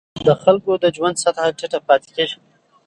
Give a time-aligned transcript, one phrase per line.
[0.27, 2.37] د خلکو د ژوند سطحه ټیټه پاتې کېږي.